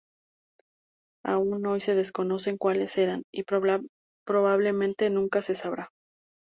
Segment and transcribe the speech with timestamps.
[1.23, 3.43] Aún hoy se desconocen cuáles eran, y
[4.23, 5.91] probablemente nunca se sabrá.